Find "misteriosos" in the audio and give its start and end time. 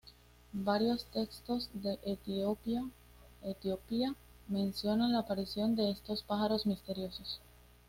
6.65-7.39